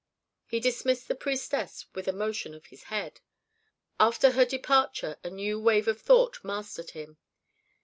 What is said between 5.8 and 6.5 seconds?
of thought